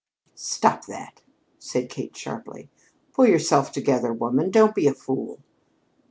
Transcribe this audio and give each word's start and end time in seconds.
"Stop 0.33 0.87
that!" 0.87 1.21
said 1.59 1.87
Kate, 1.87 2.17
sharply. 2.17 2.71
"Pull 3.13 3.27
yourself 3.27 3.71
together, 3.71 4.11
woman. 4.11 4.49
Don't 4.49 4.73
be 4.73 4.87
a 4.87 4.95
fool." 4.95 5.37